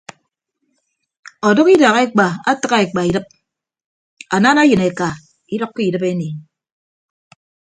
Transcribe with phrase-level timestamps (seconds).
[1.47, 3.25] Ọdʌk idak ekpa atịgha ekpa idịp
[4.35, 5.09] anana eyịn eka
[5.53, 6.37] idʌkkọ idịp eniin.